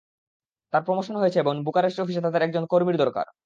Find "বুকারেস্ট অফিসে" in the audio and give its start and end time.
1.65-2.25